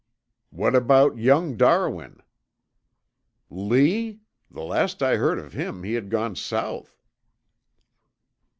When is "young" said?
1.19-1.55